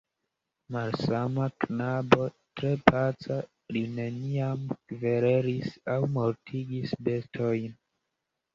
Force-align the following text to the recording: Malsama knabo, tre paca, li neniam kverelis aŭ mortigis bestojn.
Malsama 0.75 1.43
knabo, 1.59 2.23
tre 2.61 2.71
paca, 2.87 3.37
li 3.77 3.85
neniam 3.99 4.65
kverelis 4.73 5.71
aŭ 5.97 6.01
mortigis 6.17 6.99
bestojn. 7.11 7.81